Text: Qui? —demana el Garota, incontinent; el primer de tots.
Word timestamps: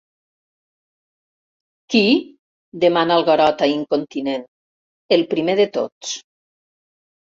Qui? 1.91 2.01
—demana 2.23 3.19
el 3.21 3.29
Garota, 3.31 3.71
incontinent; 3.77 4.51
el 5.21 5.29
primer 5.37 5.61
de 5.65 5.73
tots. 5.81 6.21